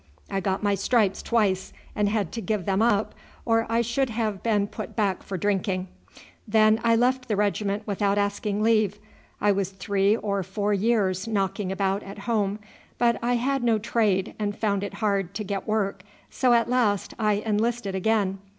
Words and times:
I 0.31 0.39
got 0.39 0.63
my 0.63 0.73
stripes 0.73 1.21
twice, 1.21 1.73
and 1.95 2.09
had 2.09 2.31
to 2.31 2.41
give 2.41 2.65
them 2.65 2.81
up 2.81 3.13
or 3.45 3.67
I 3.69 3.81
should 3.81 4.09
have 4.09 4.41
been 4.41 4.65
put 4.65 4.95
back 4.95 5.21
for 5.21 5.37
drinking. 5.37 5.89
Then 6.47 6.79
I 6.83 6.95
left 6.95 7.27
the 7.27 7.35
regiment 7.35 7.83
without 7.85 8.17
asking 8.17 8.63
leave. 8.63 8.97
I 9.39 9.51
was 9.51 9.69
three 9.69 10.15
or 10.17 10.41
four 10.41 10.73
years 10.73 11.27
knocking 11.27 11.71
about 11.71 12.01
at 12.01 12.17
home; 12.17 12.57
but 12.97 13.19
I 13.21 13.35
had 13.35 13.61
no 13.63 13.77
trade 13.77 14.33
and 14.39 14.57
found 14.57 14.83
it 14.83 14.95
hard 15.05 15.35
to 15.35 15.43
get 15.43 15.67
work, 15.67 16.01
so 16.31 16.53
at 16.53 16.67
last 16.67 17.13
I 17.19 17.33
enlisted 17.35 17.93
again. 17.93 18.39